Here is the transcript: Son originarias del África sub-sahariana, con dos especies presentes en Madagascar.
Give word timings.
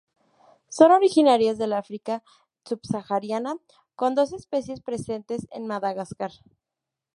Son 0.67 0.91
originarias 0.91 1.59
del 1.59 1.73
África 1.73 2.23
sub-sahariana, 2.65 3.57
con 3.95 4.15
dos 4.15 4.33
especies 4.33 4.81
presentes 4.81 5.45
en 5.51 5.67
Madagascar. 5.67 6.31